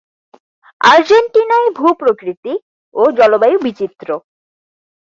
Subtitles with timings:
[0.81, 2.53] আর্জেন্টিনায় ভূ-প্রকৃতি
[2.95, 4.07] ও জলবায়ু বিচিত্র।